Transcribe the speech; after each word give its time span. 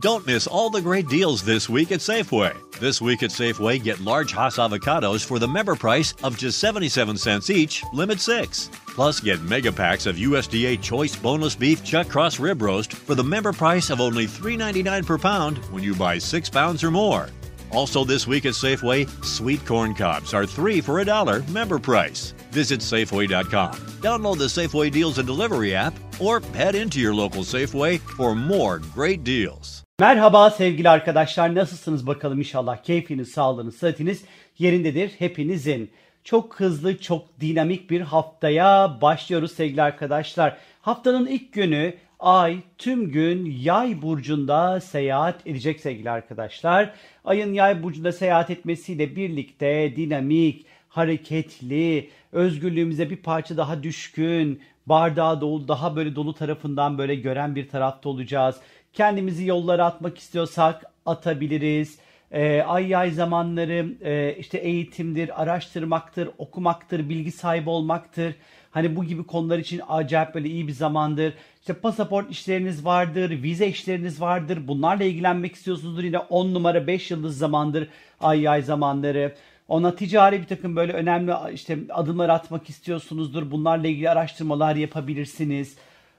Don't 0.00 0.26
miss 0.26 0.46
all 0.46 0.68
the 0.68 0.82
great 0.82 1.08
deals 1.08 1.42
this 1.42 1.70
week 1.70 1.90
at 1.90 2.00
Safeway. 2.00 2.54
This 2.78 3.00
week 3.00 3.22
at 3.22 3.30
Safeway, 3.30 3.82
get 3.82 3.98
large 3.98 4.30
Hass 4.30 4.58
avocados 4.58 5.24
for 5.24 5.38
the 5.38 5.48
member 5.48 5.74
price 5.74 6.12
of 6.22 6.36
just 6.36 6.58
77 6.58 7.16
cents 7.16 7.48
each, 7.48 7.82
limit 7.94 8.20
six. 8.20 8.68
Plus, 8.88 9.20
get 9.20 9.40
mega 9.40 9.72
packs 9.72 10.04
of 10.04 10.16
USDA 10.16 10.82
Choice 10.82 11.16
Boneless 11.16 11.54
Beef 11.54 11.82
Chuck 11.82 12.10
Cross 12.10 12.38
Rib 12.38 12.60
Roast 12.60 12.92
for 12.92 13.14
the 13.14 13.24
member 13.24 13.54
price 13.54 13.88
of 13.88 14.02
only 14.02 14.26
$3.99 14.26 15.06
per 15.06 15.16
pound 15.16 15.56
when 15.72 15.82
you 15.82 15.94
buy 15.94 16.18
six 16.18 16.50
pounds 16.50 16.84
or 16.84 16.90
more. 16.90 17.30
Also, 17.70 18.04
this 18.04 18.26
week 18.26 18.44
at 18.44 18.52
Safeway, 18.52 19.08
sweet 19.24 19.64
corn 19.64 19.94
cobs 19.94 20.34
are 20.34 20.44
three 20.44 20.82
for 20.82 21.00
a 21.00 21.06
dollar 21.06 21.42
member 21.44 21.78
price. 21.78 22.34
Visit 22.50 22.80
Safeway.com. 22.80 23.72
Download 24.02 24.36
the 24.36 24.44
Safeway 24.44 24.92
Deals 24.92 25.16
and 25.16 25.26
Delivery 25.26 25.74
app 25.74 25.94
or 26.20 26.40
head 26.52 26.74
into 26.74 27.00
your 27.00 27.14
local 27.14 27.40
Safeway 27.40 27.98
for 27.98 28.34
more 28.34 28.78
great 28.78 29.24
deals. 29.24 29.85
Merhaba 30.00 30.50
sevgili 30.50 30.88
arkadaşlar 30.88 31.54
nasılsınız 31.54 32.06
bakalım 32.06 32.38
inşallah 32.38 32.76
keyfiniz, 32.76 33.30
sağlığınız, 33.30 33.76
sıhhatiniz 33.76 34.24
yerindedir 34.58 35.08
hepinizin. 35.18 35.90
Çok 36.24 36.60
hızlı, 36.60 36.98
çok 36.98 37.40
dinamik 37.40 37.90
bir 37.90 38.00
haftaya 38.00 38.98
başlıyoruz 39.00 39.52
sevgili 39.52 39.82
arkadaşlar. 39.82 40.56
Haftanın 40.82 41.26
ilk 41.26 41.52
günü 41.52 41.94
ay 42.20 42.58
tüm 42.78 43.10
gün 43.10 43.44
yay 43.60 44.02
burcunda 44.02 44.80
seyahat 44.80 45.46
edecek 45.46 45.80
sevgili 45.80 46.10
arkadaşlar. 46.10 46.94
Ayın 47.24 47.52
yay 47.54 47.82
burcunda 47.82 48.12
seyahat 48.12 48.50
etmesiyle 48.50 49.16
birlikte 49.16 49.96
dinamik, 49.96 50.66
hareketli, 50.88 52.10
özgürlüğümüze 52.32 53.10
bir 53.10 53.16
parça 53.16 53.56
daha 53.56 53.82
düşkün, 53.82 54.60
bardağı 54.86 55.40
dolu, 55.40 55.68
daha 55.68 55.96
böyle 55.96 56.14
dolu 56.14 56.34
tarafından 56.34 56.98
böyle 56.98 57.14
gören 57.14 57.54
bir 57.54 57.68
tarafta 57.68 58.08
olacağız. 58.08 58.56
Kendimizi 58.96 59.46
yollara 59.46 59.84
atmak 59.84 60.18
istiyorsak 60.18 60.84
atabiliriz. 61.06 61.98
Ee, 62.30 62.62
ay 62.62 62.88
yay 62.88 63.10
zamanları 63.10 63.88
e, 64.04 64.36
işte 64.38 64.58
eğitimdir, 64.58 65.42
araştırmaktır, 65.42 66.28
okumaktır, 66.38 67.08
bilgi 67.08 67.32
sahibi 67.32 67.70
olmaktır. 67.70 68.34
Hani 68.70 68.96
bu 68.96 69.04
gibi 69.04 69.24
konular 69.24 69.58
için 69.58 69.80
acayip 69.88 70.34
böyle 70.34 70.48
iyi 70.48 70.68
bir 70.68 70.72
zamandır. 70.72 71.34
İşte 71.60 71.72
pasaport 71.72 72.30
işleriniz 72.30 72.84
vardır, 72.84 73.42
vize 73.42 73.66
işleriniz 73.66 74.20
vardır. 74.20 74.68
Bunlarla 74.68 75.04
ilgilenmek 75.04 75.54
istiyorsunuzdur. 75.54 76.02
Yine 76.02 76.18
10 76.18 76.54
numara 76.54 76.86
5 76.86 77.10
yıldız 77.10 77.38
zamandır 77.38 77.88
ay 78.20 78.40
yay 78.40 78.62
zamanları. 78.62 79.34
Ona 79.68 79.94
ticari 79.94 80.40
bir 80.42 80.46
takım 80.46 80.76
böyle 80.76 80.92
önemli 80.92 81.32
işte 81.52 81.78
adımlar 81.90 82.28
atmak 82.28 82.70
istiyorsunuzdur. 82.70 83.50
Bunlarla 83.50 83.88
ilgili 83.88 84.10
araştırmalar 84.10 84.76
yapabilirsiniz. 84.76 85.76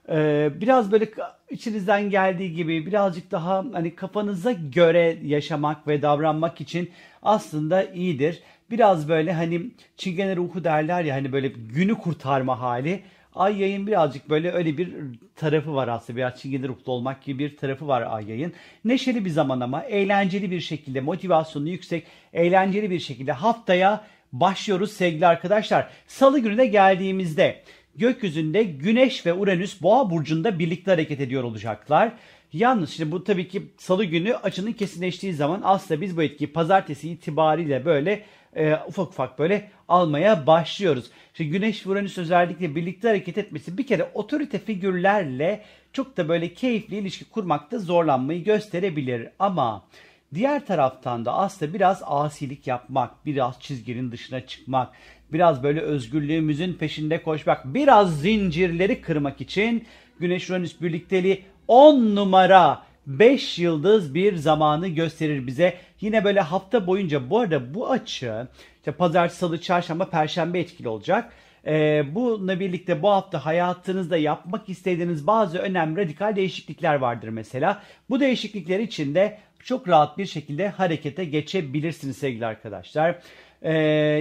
Ee, 0.09 0.49
biraz 0.61 0.91
böyle 0.91 1.09
içinizden 1.49 2.09
geldiği 2.09 2.53
gibi 2.53 2.85
birazcık 2.85 3.31
daha 3.31 3.65
hani 3.73 3.95
kafanıza 3.95 4.51
göre 4.51 5.17
yaşamak 5.23 5.87
ve 5.87 6.01
davranmak 6.01 6.61
için 6.61 6.91
aslında 7.23 7.83
iyidir. 7.83 8.41
Biraz 8.71 9.09
böyle 9.09 9.33
hani 9.33 9.71
çingene 9.97 10.35
ruhu 10.35 10.63
derler 10.63 11.03
ya 11.03 11.15
hani 11.15 11.31
böyle 11.31 11.47
günü 11.47 11.95
kurtarma 11.95 12.59
hali. 12.59 13.03
Ay 13.35 13.61
yayın 13.61 13.87
birazcık 13.87 14.29
böyle 14.29 14.51
öyle 14.51 14.77
bir 14.77 14.95
tarafı 15.35 15.75
var 15.75 15.87
aslında. 15.87 16.17
Biraz 16.17 16.41
çingene 16.41 16.67
ruhlu 16.67 16.91
olmak 16.91 17.23
gibi 17.23 17.39
bir 17.39 17.57
tarafı 17.57 17.87
var 17.87 18.01
ay 18.09 18.29
yayın. 18.29 18.53
Neşeli 18.85 19.25
bir 19.25 19.29
zaman 19.29 19.59
ama 19.59 19.83
eğlenceli 19.83 20.51
bir 20.51 20.59
şekilde, 20.59 21.01
motivasyonu 21.01 21.69
yüksek, 21.69 22.03
eğlenceli 22.33 22.91
bir 22.91 22.99
şekilde 22.99 23.31
haftaya 23.31 24.03
başlıyoruz 24.31 24.91
sevgili 24.91 25.27
arkadaşlar. 25.27 25.89
Salı 26.07 26.39
gününe 26.39 26.65
geldiğimizde 26.65 27.63
gökyüzünde 27.97 28.63
Güneş 28.63 29.25
ve 29.25 29.33
Uranüs 29.33 29.81
Boğa 29.81 30.09
burcunda 30.09 30.59
birlikte 30.59 30.91
hareket 30.91 31.21
ediyor 31.21 31.43
olacaklar. 31.43 32.11
Yalnız 32.53 32.89
şimdi 32.89 33.11
bu 33.11 33.23
tabii 33.23 33.47
ki 33.47 33.63
salı 33.77 34.05
günü 34.05 34.35
açının 34.35 34.73
kesinleştiği 34.73 35.33
zaman 35.33 35.61
aslında 35.63 36.01
biz 36.01 36.17
bu 36.17 36.23
etkiyi 36.23 36.53
pazartesi 36.53 37.09
itibariyle 37.09 37.85
böyle 37.85 38.23
e, 38.55 38.75
ufak 38.87 39.07
ufak 39.07 39.39
böyle 39.39 39.71
almaya 39.87 40.47
başlıyoruz. 40.47 41.05
Şimdi 41.33 41.49
Güneş 41.49 41.87
ve 41.87 41.89
Uranüs 41.91 42.17
özellikle 42.17 42.75
birlikte 42.75 43.07
hareket 43.07 43.37
etmesi 43.37 43.77
bir 43.77 43.87
kere 43.87 44.11
otorite 44.13 44.59
figürlerle 44.59 45.63
çok 45.93 46.17
da 46.17 46.29
böyle 46.29 46.53
keyifli 46.53 46.95
ilişki 46.95 47.25
kurmakta 47.25 47.79
zorlanmayı 47.79 48.43
gösterebilir. 48.43 49.29
Ama 49.39 49.87
diğer 50.33 50.65
taraftan 50.65 51.25
da 51.25 51.33
aslında 51.33 51.73
biraz 51.73 52.01
asilik 52.05 52.67
yapmak, 52.67 53.25
biraz 53.25 53.59
çizginin 53.59 54.11
dışına 54.11 54.45
çıkmak, 54.45 54.93
biraz 55.33 55.63
böyle 55.63 55.81
özgürlüğümüzün 55.81 56.73
peşinde 56.73 57.23
koşmak, 57.23 57.73
biraz 57.73 58.21
zincirleri 58.21 59.01
kırmak 59.01 59.41
için 59.41 59.85
Güneş 60.19 60.49
Uranüs 60.49 60.81
birlikteliği 60.81 61.43
10 61.67 62.15
numara 62.15 62.83
5 63.07 63.59
yıldız 63.59 64.15
bir 64.15 64.35
zamanı 64.35 64.87
gösterir 64.87 65.47
bize. 65.47 65.77
Yine 66.01 66.23
böyle 66.23 66.41
hafta 66.41 66.87
boyunca 66.87 67.29
bu 67.29 67.39
arada 67.39 67.73
bu 67.73 67.91
açı 67.91 68.47
işte 68.77 68.91
pazartesi, 68.91 69.39
salı, 69.39 69.61
çarşamba, 69.61 70.09
perşembe 70.09 70.59
etkili 70.59 70.87
olacak. 70.87 71.33
Ee, 71.67 72.05
bununla 72.11 72.59
birlikte 72.59 73.01
bu 73.01 73.09
hafta 73.09 73.45
hayatınızda 73.45 74.17
yapmak 74.17 74.69
istediğiniz 74.69 75.27
bazı 75.27 75.57
önemli 75.57 76.01
radikal 76.01 76.35
değişiklikler 76.35 76.95
vardır 76.95 77.27
mesela. 77.27 77.83
Bu 78.09 78.19
değişiklikler 78.19 78.79
için 78.79 79.15
de 79.15 79.37
çok 79.63 79.87
rahat 79.87 80.17
bir 80.17 80.25
şekilde 80.25 80.69
harekete 80.69 81.25
geçebilirsiniz 81.25 82.17
sevgili 82.17 82.45
arkadaşlar. 82.45 83.19
Ee, 83.61 83.73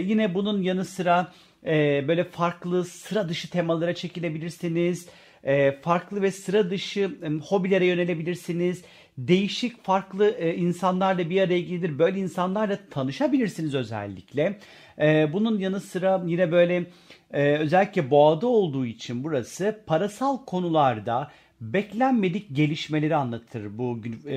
yine 0.05 0.35
bunun 0.35 0.63
yanı 0.63 0.85
sıra 0.85 1.33
e, 1.67 2.05
böyle 2.09 2.25
farklı 2.25 2.85
sıra 2.85 3.29
dışı 3.29 3.51
temalara 3.51 3.95
çekilebilirsiniz. 3.95 5.09
E, 5.45 5.73
farklı 5.73 6.23
ve 6.23 6.31
sıra 6.31 6.71
dışı 6.71 7.01
e, 7.23 7.29
hobilere 7.29 7.87
yönelebilirsiniz. 7.87 8.85
Değişik 9.19 9.85
farklı 9.85 10.31
e, 10.31 10.55
insanlarla 10.55 11.31
bir 11.31 11.41
araya 11.41 11.61
gelir. 11.61 11.99
Böyle 11.99 12.19
insanlarla 12.19 12.79
tanışabilirsiniz 12.91 13.75
özellikle. 13.75 14.59
E, 14.99 15.33
bunun 15.33 15.59
yanı 15.59 15.81
sıra 15.81 16.23
yine 16.27 16.53
böyle 16.53 16.85
e, 17.33 17.57
özellikle 17.57 18.11
boğada 18.11 18.47
olduğu 18.47 18.87
için 18.87 19.25
burası 19.25 19.81
parasal 19.87 20.45
konularda 20.45 21.31
beklenmedik 21.61 22.57
gelişmeleri 22.57 23.17
anlatır 23.17 23.79
bu 23.79 24.01
e, 24.29 24.37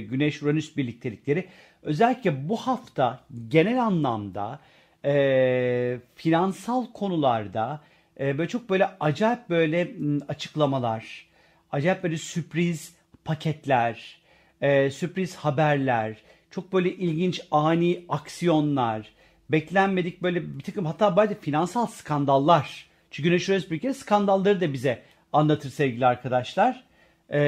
Güneş-Uranüs 0.00 0.76
birliktelikleri. 0.76 1.44
Özellikle 1.82 2.48
bu 2.48 2.56
hafta 2.56 3.20
genel 3.48 3.82
anlamda 3.82 4.60
e, 5.04 5.98
finansal 6.14 6.86
konularda 6.92 7.80
e, 8.20 8.38
böyle 8.38 8.48
çok 8.48 8.70
böyle 8.70 8.88
acayip 9.00 9.50
böyle 9.50 9.94
açıklamalar, 10.28 11.26
acayip 11.72 12.02
böyle 12.02 12.16
sürpriz 12.16 12.95
paketler, 13.26 14.18
e, 14.60 14.90
sürpriz 14.90 15.36
haberler, 15.36 16.16
çok 16.50 16.72
böyle 16.72 16.92
ilginç 16.92 17.40
ani 17.50 18.04
aksiyonlar, 18.08 19.08
beklenmedik 19.50 20.22
böyle 20.22 20.58
bir 20.58 20.62
takım 20.62 20.86
hatta 20.86 21.16
bazı 21.16 21.34
finansal 21.34 21.86
skandallar. 21.86 22.86
Çünkü 23.10 23.28
Güneş 23.28 23.48
Uranüs 23.48 23.70
bir 23.70 23.78
kere 23.78 23.94
skandalları 23.94 24.60
da 24.60 24.72
bize 24.72 25.02
anlatır 25.32 25.70
sevgili 25.70 26.06
arkadaşlar. 26.06 26.84
E, 27.32 27.38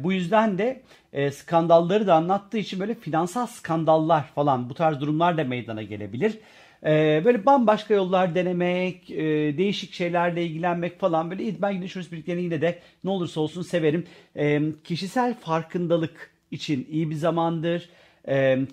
bu 0.00 0.12
yüzden 0.12 0.58
de 0.58 0.82
e, 1.12 1.30
skandalları 1.30 2.06
da 2.06 2.14
anlattığı 2.14 2.58
için 2.58 2.80
böyle 2.80 2.94
finansal 2.94 3.46
skandallar 3.46 4.22
falan 4.22 4.70
bu 4.70 4.74
tarz 4.74 5.00
durumlar 5.00 5.38
da 5.38 5.44
meydana 5.44 5.82
gelebilir. 5.82 6.38
E, 6.86 7.22
böyle 7.24 7.46
bambaşka 7.46 7.94
yollar 7.94 8.34
denemek, 8.34 9.10
e, 9.10 9.18
değişik 9.58 9.92
şeylerle 9.92 10.44
ilgilenmek 10.44 11.00
falan 11.00 11.30
böyle 11.30 11.62
ben 11.62 11.74
Güneş 11.74 11.96
Uranüs 11.96 12.12
birliklerini 12.12 12.42
yine 12.42 12.60
de 12.60 12.78
ne 13.04 13.10
olursa 13.10 13.40
olsun 13.40 13.62
severim. 13.62 14.06
E, 14.36 14.62
kişisel 14.84 15.34
farkındalık 15.34 16.30
için 16.50 16.88
iyi 16.90 17.10
bir 17.10 17.14
zamandır. 17.14 17.88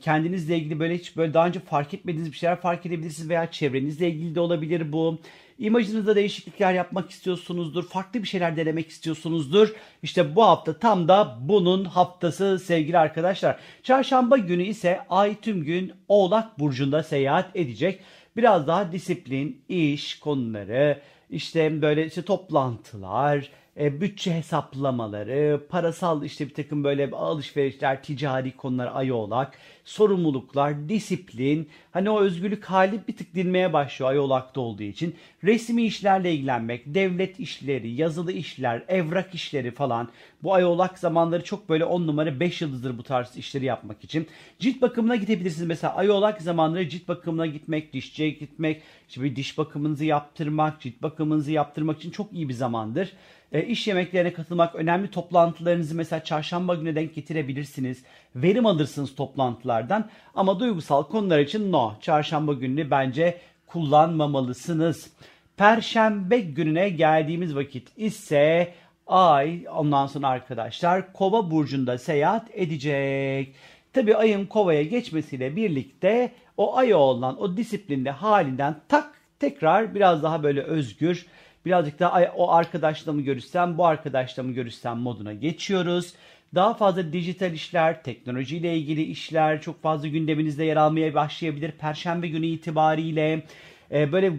Kendinizle 0.01 0.57
ilgili 0.57 0.79
böyle 0.79 0.97
hiç 0.97 1.17
böyle 1.17 1.33
daha 1.33 1.47
önce 1.47 1.59
fark 1.59 1.93
etmediğiniz 1.93 2.31
bir 2.31 2.37
şeyler 2.37 2.55
fark 2.55 2.85
edebilirsiniz 2.85 3.29
veya 3.29 3.51
çevrenizle 3.51 4.09
ilgili 4.09 4.35
de 4.35 4.39
olabilir 4.39 4.91
bu. 4.91 5.19
İmajınızda 5.59 6.15
değişiklikler 6.15 6.73
yapmak 6.73 7.09
istiyorsunuzdur. 7.09 7.87
Farklı 7.87 8.23
bir 8.23 8.27
şeyler 8.27 8.57
denemek 8.57 8.89
istiyorsunuzdur. 8.89 9.73
İşte 10.03 10.35
bu 10.35 10.43
hafta 10.43 10.79
tam 10.79 11.07
da 11.07 11.37
bunun 11.41 11.85
haftası 11.85 12.59
sevgili 12.59 12.97
arkadaşlar. 12.97 13.59
Çarşamba 13.83 14.37
günü 14.37 14.63
ise 14.63 14.99
ay 15.09 15.35
tüm 15.41 15.63
gün 15.63 15.93
Oğlak 16.07 16.59
Burcu'nda 16.59 17.03
seyahat 17.03 17.55
edecek. 17.55 17.99
Biraz 18.37 18.67
daha 18.67 18.91
disiplin, 18.91 19.61
iş 19.69 20.19
konuları, 20.19 21.01
işte 21.29 21.81
böyle 21.81 22.05
işte 22.05 22.21
toplantılar, 22.21 23.49
e, 23.79 24.01
bütçe 24.01 24.33
hesaplamaları, 24.33 25.61
parasal 25.69 26.23
işte 26.23 26.49
bir 26.49 26.53
takım 26.53 26.83
böyle 26.83 27.11
alışverişler, 27.11 28.03
ticari 28.03 28.57
konular 28.57 28.91
ay 28.93 29.11
oğlak, 29.11 29.57
sorumluluklar, 29.85 30.89
disiplin, 30.89 31.69
hani 31.91 32.09
o 32.09 32.19
özgürlük 32.19 32.65
hali 32.65 32.99
bir 33.07 33.17
tık 33.17 33.35
dinmeye 33.35 33.73
başlıyor 33.73 34.11
ay 34.11 34.19
oğlakta 34.19 34.61
olduğu 34.61 34.83
için. 34.83 35.15
Resmi 35.43 35.85
işlerle 35.85 36.33
ilgilenmek, 36.33 36.83
devlet 36.85 37.39
işleri, 37.39 37.89
yazılı 37.89 38.31
işler, 38.31 38.83
evrak 38.87 39.35
işleri 39.35 39.71
falan. 39.71 40.09
Bu 40.43 40.53
ay 40.53 40.65
oğlak 40.65 40.99
zamanları 40.99 41.43
çok 41.43 41.69
böyle 41.69 41.85
10 41.85 42.07
numara 42.07 42.39
5 42.39 42.61
yıldızdır 42.61 42.97
bu 42.97 43.03
tarz 43.03 43.37
işleri 43.37 43.65
yapmak 43.65 44.03
için. 44.03 44.27
Cilt 44.59 44.81
bakımına 44.81 45.15
gidebilirsiniz 45.15 45.67
mesela 45.67 45.95
ay 45.95 46.09
oğlak 46.09 46.41
zamanları 46.41 46.89
cilt 46.89 47.07
bakımına 47.07 47.45
gitmek, 47.45 47.93
dişçiye 47.93 48.29
gitmek, 48.29 48.81
işte 49.09 49.23
bir 49.23 49.35
diş 49.35 49.57
bakımınızı 49.57 50.05
yaptırmak, 50.05 50.81
cilt 50.81 51.01
bakımınızı 51.01 51.51
yaptırmak 51.51 51.97
için 51.97 52.11
çok 52.11 52.33
iyi 52.33 52.49
bir 52.49 52.53
zamandır. 52.53 53.13
E, 53.51 53.63
iş 53.63 53.87
yemeklerine 53.87 54.33
katılmak, 54.33 54.75
önemli 54.75 55.11
toplantılarınızı 55.11 55.95
mesela 55.95 56.23
çarşamba 56.23 56.75
gününe 56.75 56.95
denk 56.95 57.15
getirebilirsiniz. 57.15 58.03
Verim 58.35 58.65
alırsınız 58.65 59.15
toplantılardan 59.15 60.09
ama 60.35 60.59
duygusal 60.59 61.03
konular 61.03 61.39
için 61.39 61.71
no. 61.71 61.93
Çarşamba 62.01 62.53
gününü 62.53 62.91
bence 62.91 63.37
kullanmamalısınız. 63.67 65.11
Perşembe 65.57 66.39
gününe 66.39 66.89
geldiğimiz 66.89 67.55
vakit 67.55 67.87
ise 67.97 68.73
ay 69.07 69.65
ondan 69.75 70.07
sonra 70.07 70.27
arkadaşlar 70.27 71.13
kova 71.13 71.51
burcunda 71.51 71.97
seyahat 71.97 72.47
edecek. 72.53 73.55
Tabi 73.93 74.15
ayın 74.15 74.45
kovaya 74.45 74.83
geçmesiyle 74.83 75.55
birlikte 75.55 76.31
o 76.57 76.77
ay 76.77 76.93
olan 76.93 77.41
o 77.41 77.57
disiplinli 77.57 78.09
halinden 78.09 78.75
tak 78.87 79.13
tekrar 79.39 79.95
biraz 79.95 80.23
daha 80.23 80.43
böyle 80.43 80.61
özgür 80.61 81.25
birazcık 81.67 81.99
daha 81.99 82.23
o 82.35 82.51
arkadaşla 82.51 83.13
mı 83.13 83.21
görüşsem 83.21 83.77
bu 83.77 83.85
arkadaşla 83.85 84.43
mı 84.43 84.51
görüşsem 84.51 84.97
moduna 84.97 85.33
geçiyoruz. 85.33 86.13
Daha 86.55 86.73
fazla 86.73 87.13
dijital 87.13 87.53
işler, 87.53 88.03
teknolojiyle 88.03 88.77
ilgili 88.77 89.03
işler 89.03 89.61
çok 89.61 89.81
fazla 89.81 90.07
gündeminizde 90.07 90.65
yer 90.65 90.77
almaya 90.77 91.13
başlayabilir. 91.13 91.71
Perşembe 91.71 92.27
günü 92.27 92.45
itibariyle 92.45 93.43
e, 93.91 94.11
böyle 94.11 94.33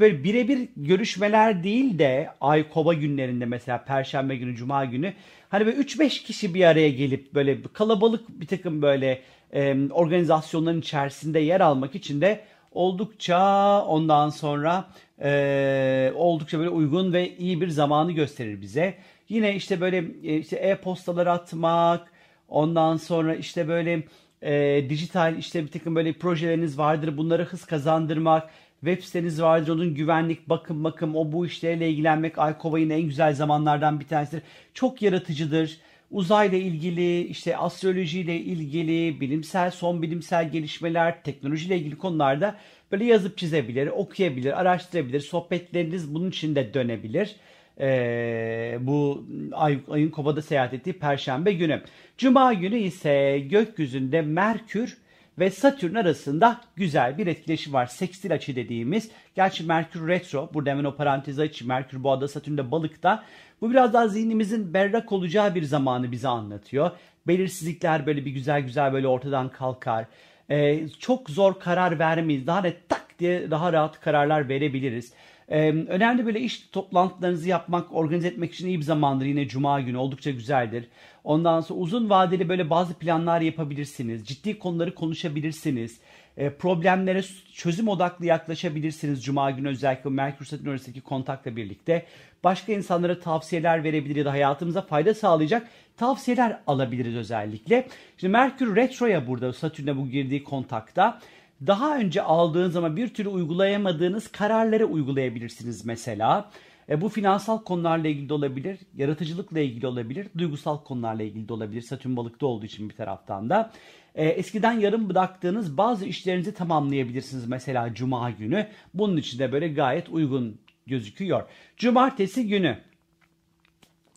böyle 0.00 0.24
birebir 0.24 0.68
görüşmeler 0.76 1.64
değil 1.64 1.98
de 1.98 2.30
ay 2.40 2.68
kova 2.68 2.94
günlerinde 2.94 3.44
mesela 3.44 3.84
perşembe 3.84 4.36
günü, 4.36 4.56
cuma 4.56 4.84
günü 4.84 5.12
hani 5.48 5.66
böyle 5.66 5.78
3-5 5.78 6.24
kişi 6.24 6.54
bir 6.54 6.64
araya 6.64 6.90
gelip 6.90 7.34
böyle 7.34 7.58
kalabalık 7.72 8.40
bir 8.40 8.46
takım 8.46 8.82
böyle 8.82 9.22
e, 9.54 9.76
organizasyonların 9.90 10.80
içerisinde 10.80 11.38
yer 11.38 11.60
almak 11.60 11.94
için 11.94 12.20
de 12.20 12.40
oldukça 12.74 13.84
ondan 13.84 14.28
sonra 14.28 14.84
e, 15.22 16.12
oldukça 16.14 16.58
böyle 16.58 16.70
uygun 16.70 17.12
ve 17.12 17.36
iyi 17.36 17.60
bir 17.60 17.68
zamanı 17.68 18.12
gösterir 18.12 18.60
bize. 18.60 18.94
Yine 19.28 19.54
işte 19.54 19.80
böyle 19.80 20.04
e, 20.24 20.36
işte 20.36 20.56
e-postalar 20.56 21.26
atmak, 21.26 22.12
ondan 22.48 22.96
sonra 22.96 23.34
işte 23.34 23.68
böyle 23.68 24.02
e, 24.42 24.84
dijital 24.88 25.38
işte 25.38 25.62
bir 25.62 25.70
takım 25.70 25.96
böyle 25.96 26.12
projeleriniz 26.12 26.78
vardır. 26.78 27.16
Bunları 27.16 27.44
hız 27.44 27.64
kazandırmak, 27.64 28.50
web 28.80 29.02
siteniz 29.02 29.42
vardır. 29.42 29.72
Onun 29.72 29.94
güvenlik, 29.94 30.48
bakım 30.48 30.84
bakım, 30.84 31.16
o 31.16 31.32
bu 31.32 31.46
işlerle 31.46 31.90
ilgilenmek 31.90 32.38
Aykova'nın 32.38 32.90
en 32.90 33.02
güzel 33.02 33.34
zamanlardan 33.34 34.00
bir 34.00 34.06
tanesidir. 34.06 34.42
Çok 34.74 35.02
yaratıcıdır. 35.02 35.78
Uzayla 36.12 36.58
ilgili, 36.58 37.20
işte 37.20 37.56
astrolojiyle 37.56 38.36
ilgili, 38.36 39.20
bilimsel, 39.20 39.70
son 39.70 40.02
bilimsel 40.02 40.50
gelişmeler, 40.50 41.22
teknolojiyle 41.22 41.76
ilgili 41.76 41.98
konularda 41.98 42.56
böyle 42.92 43.04
yazıp 43.04 43.38
çizebilir, 43.38 43.86
okuyabilir, 43.86 44.60
araştırabilir. 44.60 45.20
Sohbetleriniz 45.20 46.14
bunun 46.14 46.28
için 46.28 46.54
de 46.54 46.74
dönebilir. 46.74 47.36
Ee, 47.80 48.78
bu 48.80 49.26
ay, 49.52 49.78
ayın 49.90 50.10
kovada 50.10 50.42
seyahat 50.42 50.74
ettiği 50.74 50.92
perşembe 50.92 51.52
günü. 51.52 51.82
Cuma 52.18 52.52
günü 52.52 52.78
ise 52.78 53.38
gökyüzünde 53.50 54.22
Merkür 54.22 54.98
ve 55.38 55.50
Satürn 55.50 55.94
arasında 55.94 56.60
güzel 56.76 57.18
bir 57.18 57.26
etkileşim 57.26 57.72
var. 57.72 57.86
Sekstil 57.86 58.34
açı 58.34 58.56
dediğimiz. 58.56 59.10
Gerçi 59.34 59.64
Merkür 59.64 60.08
retro. 60.08 60.50
Burada 60.54 60.70
hemen 60.70 60.84
o 60.84 60.96
parantezi 60.96 61.42
açı. 61.42 61.68
Merkür 61.68 62.02
boğada, 62.02 62.28
Satürn 62.28 62.56
de 62.56 62.70
balıkta. 62.70 63.24
Bu 63.60 63.70
biraz 63.70 63.92
daha 63.92 64.08
zihnimizin 64.08 64.74
berrak 64.74 65.12
olacağı 65.12 65.54
bir 65.54 65.62
zamanı 65.62 66.12
bize 66.12 66.28
anlatıyor. 66.28 66.90
Belirsizlikler 67.26 68.06
böyle 68.06 68.24
bir 68.24 68.30
güzel 68.30 68.60
güzel 68.60 68.92
böyle 68.92 69.06
ortadan 69.06 69.48
kalkar. 69.48 70.06
Ee, 70.50 70.88
çok 70.88 71.30
zor 71.30 71.60
karar 71.60 71.98
vermeyiz. 71.98 72.46
Daha 72.46 72.60
ne 72.60 72.74
tak 72.88 73.11
diye 73.22 73.50
daha 73.50 73.72
rahat 73.72 74.00
kararlar 74.00 74.48
verebiliriz. 74.48 75.12
Ee, 75.48 75.68
önemli 75.70 76.26
böyle 76.26 76.40
iş 76.40 76.60
toplantılarınızı 76.72 77.48
yapmak, 77.48 77.94
organize 77.94 78.28
etmek 78.28 78.54
için 78.54 78.66
iyi 78.66 78.78
bir 78.78 78.84
zamandır. 78.84 79.24
Yine 79.24 79.48
cuma 79.48 79.80
günü 79.80 79.96
oldukça 79.96 80.30
güzeldir. 80.30 80.84
Ondan 81.24 81.60
sonra 81.60 81.80
uzun 81.80 82.10
vadeli 82.10 82.48
böyle 82.48 82.70
bazı 82.70 82.94
planlar 82.94 83.40
yapabilirsiniz. 83.40 84.26
Ciddi 84.26 84.58
konuları 84.58 84.94
konuşabilirsiniz. 84.94 86.00
E, 86.36 86.50
problemlere 86.50 87.22
çözüm 87.54 87.88
odaklı 87.88 88.26
yaklaşabilirsiniz 88.26 89.24
Cuma 89.24 89.50
günü 89.50 89.68
özellikle 89.68 90.10
Merkür 90.10 90.44
Satürn 90.44 90.68
arasındaki 90.68 91.00
kontakla 91.00 91.56
birlikte. 91.56 92.06
Başka 92.44 92.72
insanlara 92.72 93.20
tavsiyeler 93.20 93.84
verebilir 93.84 94.16
ya 94.16 94.24
da 94.24 94.32
hayatımıza 94.32 94.82
fayda 94.82 95.14
sağlayacak 95.14 95.68
tavsiyeler 95.96 96.60
alabiliriz 96.66 97.16
özellikle. 97.16 97.88
Şimdi 98.16 98.32
Merkür 98.32 98.76
Retro'ya 98.76 99.26
burada 99.26 99.52
Satürn'e 99.52 99.96
bu 99.96 100.08
girdiği 100.08 100.44
kontakta 100.44 101.20
daha 101.66 101.98
önce 101.98 102.22
aldığınız 102.22 102.76
ama 102.76 102.96
bir 102.96 103.08
türlü 103.08 103.28
uygulayamadığınız 103.28 104.28
kararları 104.28 104.86
uygulayabilirsiniz 104.86 105.84
mesela. 105.84 106.50
E, 106.88 107.00
bu 107.00 107.08
finansal 107.08 107.58
konularla 107.64 108.08
ilgili 108.08 108.28
de 108.28 108.34
olabilir, 108.34 108.78
yaratıcılıkla 108.94 109.60
ilgili 109.60 109.86
olabilir, 109.86 110.26
duygusal 110.38 110.78
konularla 110.84 111.22
ilgili 111.22 111.48
de 111.48 111.52
olabilir. 111.52 111.82
Satürn 111.82 112.16
balıkta 112.16 112.46
olduğu 112.46 112.66
için 112.66 112.88
bir 112.90 112.94
taraftan 112.94 113.50
da. 113.50 113.72
E, 114.14 114.28
eskiden 114.28 114.72
yarım 114.72 115.10
bıraktığınız 115.10 115.76
bazı 115.76 116.06
işlerinizi 116.06 116.54
tamamlayabilirsiniz 116.54 117.46
mesela 117.46 117.94
cuma 117.94 118.30
günü. 118.30 118.68
Bunun 118.94 119.16
için 119.16 119.38
de 119.38 119.52
böyle 119.52 119.68
gayet 119.68 120.08
uygun 120.08 120.60
gözüküyor. 120.86 121.42
Cumartesi 121.76 122.48
günü 122.48 122.78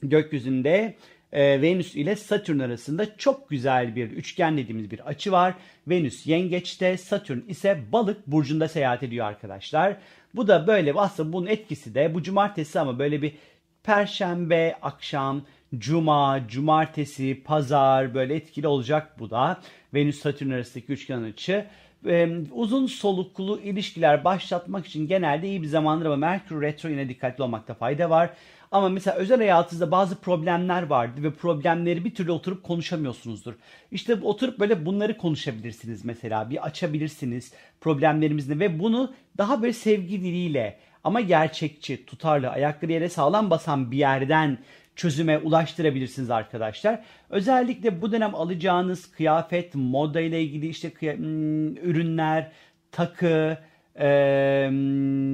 gökyüzünde 0.04 0.96
e, 1.36 1.62
Venüs 1.62 1.96
ile 1.96 2.16
Satürn 2.16 2.60
arasında 2.60 3.18
çok 3.18 3.50
güzel 3.50 3.96
bir 3.96 4.12
üçgen 4.12 4.58
dediğimiz 4.58 4.92
bir 4.92 5.08
açı 5.08 5.32
var. 5.32 5.54
Venüs 5.88 6.28
yengeçte, 6.28 6.98
Satürn 6.98 7.40
ise 7.48 7.80
balık 7.92 8.28
burcunda 8.28 8.68
seyahat 8.68 9.04
ediyor 9.04 9.26
arkadaşlar. 9.26 9.98
Bu 10.36 10.48
da 10.48 10.68
böyle 10.68 10.94
aslında 10.94 11.34
bunun 11.34 11.48
etkisi 11.48 11.96
de 11.96 12.14
bu 12.14 12.24
cumartesi 12.24 12.80
ama 12.80 13.00
böyle 13.00 13.22
bir 13.22 13.36
perşembe 13.84 14.76
akşam, 14.82 15.42
cuma, 15.78 16.48
cumartesi, 16.48 17.44
pazar 17.44 18.14
böyle 18.14 18.36
etkili 18.36 18.68
olacak 18.68 19.20
bu 19.20 19.30
da. 19.30 19.62
Venüs 19.94 20.20
Satürn 20.20 20.52
arasındaki 20.52 20.94
üçgen 20.94 21.24
açı. 21.24 21.66
Ee, 22.08 22.30
uzun 22.52 22.88
soluklu 22.88 23.60
ilişkiler 23.60 24.24
başlatmak 24.24 24.86
için 24.86 25.08
genelde 25.08 25.48
iyi 25.48 25.62
bir 25.62 25.68
zamandır 25.68 26.06
ama 26.06 26.16
Merkür 26.16 26.62
Retro 26.62 26.90
yine 26.90 27.10
dikkatli 27.10 27.44
olmakta 27.44 27.74
fayda 27.74 28.10
var. 28.10 28.30
Ama 28.76 28.90
mesela 28.90 29.18
özel 29.18 29.38
hayatınızda 29.38 29.92
bazı 29.92 30.22
problemler 30.22 30.84
vardı 30.84 31.24
ve 31.24 31.34
problemleri 31.34 32.06
bir 32.06 32.16
türlü 32.16 32.32
oturup 32.32 32.64
konuşamıyorsunuzdur. 32.64 33.54
İşte 33.92 34.16
oturup 34.16 34.60
böyle 34.60 34.86
bunları 34.86 35.18
konuşabilirsiniz 35.18 36.06
mesela. 36.06 36.50
Bir 36.50 36.66
açabilirsiniz 36.66 37.54
problemlerimizi 37.82 38.60
ve 38.60 38.80
bunu 38.80 39.14
daha 39.38 39.62
böyle 39.62 39.74
sevgi 39.74 40.22
diliyle 40.22 40.80
ama 41.04 41.22
gerçekçi, 41.22 42.06
tutarlı, 42.06 42.50
ayakları 42.50 42.92
yere 42.92 43.10
sağlam 43.10 43.50
basan 43.50 43.92
bir 43.92 43.98
yerden 43.98 44.58
çözüme 44.96 45.38
ulaştırabilirsiniz 45.38 46.30
arkadaşlar. 46.30 47.04
Özellikle 47.30 48.02
bu 48.02 48.12
dönem 48.12 48.36
alacağınız 48.36 49.12
kıyafet, 49.12 49.76
moda 49.76 50.22
ile 50.22 50.42
ilgili 50.42 50.68
işte 50.68 50.90
hmm, 50.90 51.78
ürünler, 51.78 52.52
takı, 52.92 53.58
e, 54.00 54.08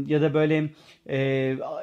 ya 0.08 0.22
da 0.22 0.34
böyle 0.34 0.70
e, 1.10 1.18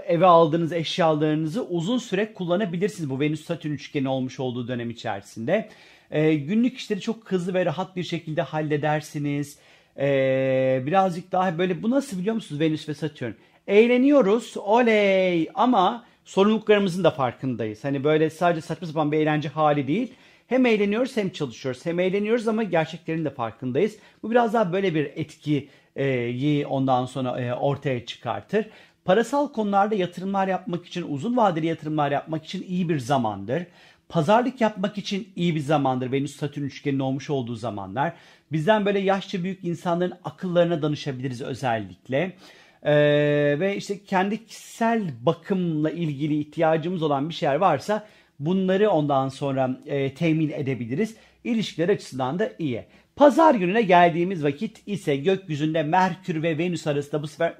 eve 0.06 0.26
aldığınız 0.26 0.72
eşyalarınızı 0.72 1.64
uzun 1.64 1.98
süre 1.98 2.32
kullanabilirsiniz. 2.32 3.10
Bu 3.10 3.20
Venüs 3.20 3.44
Satürn 3.44 3.72
üçgeni 3.72 4.08
olmuş 4.08 4.40
olduğu 4.40 4.68
dönem 4.68 4.90
içerisinde. 4.90 5.68
E, 6.10 6.34
günlük 6.34 6.78
işleri 6.78 7.00
çok 7.00 7.32
hızlı 7.32 7.54
ve 7.54 7.64
rahat 7.64 7.96
bir 7.96 8.02
şekilde 8.02 8.42
halledersiniz. 8.42 9.58
E, 9.98 10.82
birazcık 10.86 11.32
daha 11.32 11.58
böyle 11.58 11.82
bu 11.82 11.90
nasıl 11.90 12.18
biliyor 12.18 12.34
musunuz 12.34 12.60
Venüs 12.60 12.88
ve 12.88 12.94
Satürn? 12.94 13.32
Eğleniyoruz 13.66 14.56
oley 14.56 15.48
ama 15.54 16.04
sorumluluklarımızın 16.24 17.04
da 17.04 17.10
farkındayız. 17.10 17.84
Hani 17.84 18.04
böyle 18.04 18.30
sadece 18.30 18.60
saçma 18.60 18.86
sapan 18.86 19.12
bir 19.12 19.18
eğlence 19.18 19.48
hali 19.48 19.86
değil. 19.86 20.12
Hem 20.46 20.66
eğleniyoruz 20.66 21.16
hem 21.16 21.30
çalışıyoruz. 21.30 21.86
Hem 21.86 22.00
eğleniyoruz 22.00 22.48
ama 22.48 22.62
gerçeklerin 22.62 23.24
de 23.24 23.30
farkındayız. 23.30 23.96
Bu 24.22 24.30
biraz 24.30 24.54
daha 24.54 24.72
böyle 24.72 24.94
bir 24.94 25.10
etkiyi 25.98 26.66
ondan 26.66 27.06
sonra 27.06 27.58
ortaya 27.58 28.06
çıkartır. 28.06 28.66
Parasal 29.04 29.48
konularda 29.48 29.94
yatırımlar 29.94 30.48
yapmak 30.48 30.86
için, 30.86 31.06
uzun 31.08 31.36
vadeli 31.36 31.66
yatırımlar 31.66 32.12
yapmak 32.12 32.44
için 32.44 32.66
iyi 32.68 32.88
bir 32.88 32.98
zamandır. 32.98 33.66
Pazarlık 34.08 34.60
yapmak 34.60 34.98
için 34.98 35.28
iyi 35.36 35.54
bir 35.54 35.60
zamandır. 35.60 36.12
Venüs 36.12 36.36
Satürn 36.36 36.64
üçgeninin 36.64 37.00
olmuş 37.00 37.30
olduğu 37.30 37.54
zamanlar. 37.54 38.12
Bizden 38.52 38.86
böyle 38.86 38.98
yaşça 38.98 39.44
büyük 39.44 39.64
insanların 39.64 40.14
akıllarına 40.24 40.82
danışabiliriz 40.82 41.42
özellikle. 41.42 42.32
Ee, 42.82 43.56
ve 43.60 43.76
işte 43.76 44.04
kendi 44.04 44.46
kişisel 44.46 45.02
bakımla 45.22 45.90
ilgili 45.90 46.40
ihtiyacımız 46.40 47.02
olan 47.02 47.28
bir 47.28 47.34
şeyler 47.34 47.54
varsa 47.54 48.06
bunları 48.38 48.90
ondan 48.90 49.28
sonra 49.28 49.80
e, 49.86 50.14
temin 50.14 50.50
edebiliriz. 50.50 51.16
İlişkiler 51.44 51.88
açısından 51.88 52.38
da 52.38 52.52
iyi. 52.58 52.84
Pazar 53.18 53.54
gününe 53.54 53.82
geldiğimiz 53.82 54.44
vakit 54.44 54.82
ise 54.86 55.16
gökyüzünde 55.16 55.82
Merkür 55.82 56.42
ve 56.42 56.58
Venüs 56.58 56.86
arasında 56.86 57.22
bu 57.22 57.26
sefer 57.26 57.56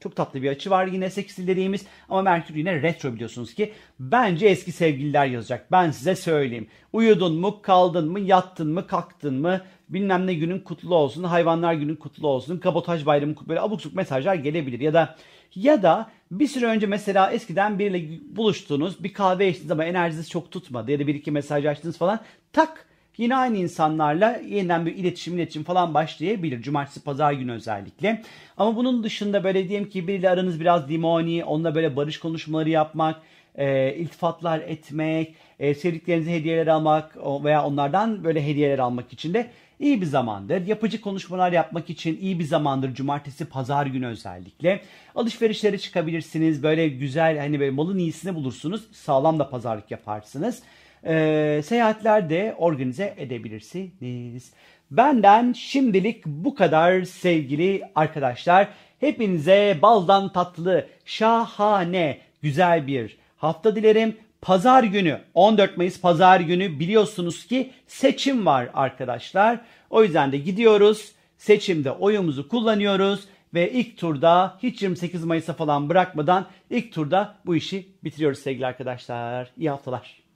çok 0.00 0.16
tatlı 0.16 0.42
bir 0.42 0.50
açı 0.50 0.70
var 0.70 0.86
yine 0.86 1.10
seksil 1.10 1.46
dediğimiz. 1.46 1.86
Ama 2.08 2.22
Merkür 2.22 2.54
yine 2.54 2.82
retro 2.82 3.14
biliyorsunuz 3.14 3.54
ki. 3.54 3.72
Bence 4.00 4.46
eski 4.46 4.72
sevgililer 4.72 5.26
yazacak. 5.26 5.72
Ben 5.72 5.90
size 5.90 6.14
söyleyeyim. 6.14 6.66
Uyudun 6.92 7.40
mu 7.40 7.62
kaldın 7.62 8.10
mı 8.10 8.20
yattın 8.20 8.72
mı 8.72 8.86
kalktın 8.86 9.34
mı? 9.34 9.60
Bilmem 9.88 10.26
ne 10.26 10.34
günün 10.34 10.60
kutlu 10.60 10.94
olsun 10.94 11.24
hayvanlar 11.24 11.74
günün 11.74 11.96
kutlu 11.96 12.28
olsun 12.28 12.58
kabotaj 12.58 13.06
bayramı 13.06 13.34
böyle 13.48 13.60
abuk 13.60 13.80
subuk 13.80 13.96
mesajlar 13.96 14.34
gelebilir. 14.34 14.80
Ya 14.80 14.94
da 14.94 15.16
Ya 15.54 15.82
da 15.82 16.10
bir 16.30 16.46
süre 16.46 16.66
önce 16.66 16.86
mesela 16.86 17.32
eskiden 17.32 17.78
biriyle 17.78 18.20
buluştunuz, 18.36 19.04
bir 19.04 19.12
kahve 19.12 19.48
içtiniz 19.48 19.70
ama 19.70 19.84
enerjiniz 19.84 20.30
çok 20.30 20.50
tutmadı 20.50 20.90
ya 20.90 20.98
da 20.98 21.06
bir 21.06 21.14
iki 21.14 21.30
mesaj 21.30 21.66
açtınız 21.66 21.98
falan. 21.98 22.20
Tak 22.52 22.87
yine 23.18 23.36
aynı 23.36 23.56
insanlarla 23.56 24.40
yeniden 24.48 24.86
bir 24.86 24.94
iletişim 24.94 25.34
iletişim 25.34 25.64
falan 25.64 25.94
başlayabilir. 25.94 26.62
Cumartesi 26.62 27.00
pazar 27.00 27.32
günü 27.32 27.52
özellikle. 27.52 28.22
Ama 28.56 28.76
bunun 28.76 29.04
dışında 29.04 29.44
böyle 29.44 29.68
diyelim 29.68 29.90
ki 29.90 30.08
biriyle 30.08 30.30
aranız 30.30 30.60
biraz 30.60 30.90
limoni, 30.90 31.44
onunla 31.44 31.74
böyle 31.74 31.96
barış 31.96 32.18
konuşmaları 32.18 32.70
yapmak, 32.70 33.16
e, 33.54 33.94
iltifatlar 33.94 34.60
etmek, 34.60 35.34
e, 35.58 35.74
sevdiklerinize 35.74 36.32
hediyeler 36.32 36.66
almak 36.66 37.16
veya 37.44 37.64
onlardan 37.64 38.24
böyle 38.24 38.46
hediyeler 38.46 38.78
almak 38.78 39.12
için 39.12 39.34
de 39.34 39.50
iyi 39.80 40.00
bir 40.00 40.06
zamandır. 40.06 40.66
Yapıcı 40.66 41.00
konuşmalar 41.00 41.52
yapmak 41.52 41.90
için 41.90 42.18
iyi 42.20 42.38
bir 42.38 42.44
zamandır. 42.44 42.94
Cumartesi, 42.94 43.44
pazar 43.44 43.86
günü 43.86 44.06
özellikle. 44.06 44.80
Alışverişlere 45.14 45.78
çıkabilirsiniz. 45.78 46.62
Böyle 46.62 46.88
güzel 46.88 47.38
hani 47.38 47.60
böyle 47.60 47.70
malın 47.70 47.98
iyisini 47.98 48.34
bulursunuz. 48.34 48.82
Sağlam 48.92 49.38
da 49.38 49.50
pazarlık 49.50 49.90
yaparsınız. 49.90 50.62
E, 51.06 51.60
seyahatler 51.64 52.30
de 52.30 52.54
organize 52.58 53.14
edebilirsiniz. 53.16 54.52
Benden 54.90 55.52
şimdilik 55.52 56.26
bu 56.26 56.54
kadar 56.54 57.02
sevgili 57.02 57.82
arkadaşlar. 57.94 58.68
Hepinize 59.00 59.78
baldan 59.82 60.32
tatlı, 60.32 60.86
şahane, 61.04 62.18
güzel 62.42 62.86
bir 62.86 63.18
hafta 63.36 63.76
dilerim. 63.76 64.16
Pazar 64.42 64.84
günü 64.84 65.20
14 65.34 65.76
Mayıs 65.76 66.00
pazar 66.00 66.40
günü 66.40 66.80
biliyorsunuz 66.80 67.46
ki 67.46 67.70
seçim 67.86 68.46
var 68.46 68.68
arkadaşlar. 68.74 69.60
O 69.90 70.02
yüzden 70.02 70.32
de 70.32 70.38
gidiyoruz. 70.38 71.12
Seçimde 71.38 71.90
oyumuzu 71.90 72.48
kullanıyoruz 72.48 73.28
ve 73.54 73.72
ilk 73.72 73.98
turda 73.98 74.58
hiç 74.62 74.82
28 74.82 75.24
Mayıs'a 75.24 75.52
falan 75.52 75.88
bırakmadan 75.88 76.46
ilk 76.70 76.92
turda 76.92 77.34
bu 77.46 77.56
işi 77.56 77.88
bitiriyoruz 78.04 78.38
sevgili 78.38 78.66
arkadaşlar. 78.66 79.50
İyi 79.56 79.70
haftalar. 79.70 80.27